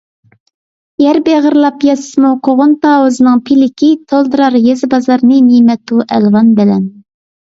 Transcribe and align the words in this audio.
يەر 1.01 1.17
بېغىرلاپ 1.27 1.83
ياتسىمۇ 1.87 2.31
قوغۇن- 2.47 2.73
تاۋۇزنىڭ 2.87 3.43
پىلىكى، 3.49 3.91
تولدۇرار 4.13 4.57
يېزا- 4.69 4.89
بازارنى 4.95 5.39
نىمەتۇ- 5.51 6.01
ئەلۋان 6.17 6.53
بىلەن. 6.61 6.81